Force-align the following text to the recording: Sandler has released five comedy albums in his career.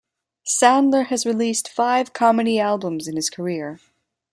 Sandler 0.47 1.05
has 1.05 1.27
released 1.27 1.69
five 1.69 2.11
comedy 2.11 2.59
albums 2.59 3.07
in 3.07 3.15
his 3.17 3.29
career. 3.29 3.79